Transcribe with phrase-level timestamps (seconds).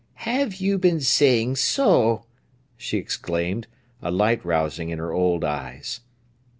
[0.25, 2.25] "Have you been saying so!"
[2.75, 3.67] she exclaimed,
[4.01, 5.99] a light rousing in her old eyes.